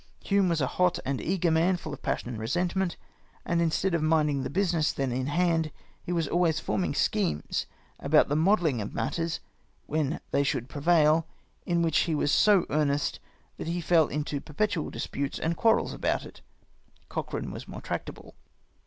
Hume 0.23 0.49
was 0.49 0.61
a 0.61 0.65
hot 0.81 0.97
and 1.05 1.21
eager 1.21 1.51
man, 1.51 1.77
full 1.77 1.93
of 1.93 2.01
passion 2.01 2.29
and 2.29 2.39
resentment; 2.39 2.97
and 3.45 3.61
instead 3.61 3.93
of 3.93 4.01
minding 4.01 4.41
the 4.41 4.49
business 4.49 4.91
then 4.91 5.11
in 5.11 5.27
hand, 5.27 5.69
he 6.01 6.11
was 6.11 6.27
always 6.27 6.59
forming 6.59 6.95
schemes 6.95 7.67
about 7.99 8.27
the 8.27 8.35
modelling 8.35 8.81
of 8.81 8.95
matters, 8.95 9.41
when 9.85 10.19
they 10.31 10.41
should 10.41 10.67
prevail, 10.69 11.27
in 11.67 11.83
which 11.83 11.99
he 11.99 12.15
was 12.15 12.31
so 12.31 12.65
earnest, 12.71 13.19
that 13.57 13.67
he 13.67 13.79
fell 13.79 14.07
into 14.07 14.41
perpetual 14.41 14.89
disjDutes 14.89 15.37
and 15.37 15.55
quarrels 15.55 15.93
about 15.93 16.25
it; 16.25 16.41
Cochran 17.07 17.51
was 17.51 17.67
more 17.67 17.79
tractable. 17.81 18.33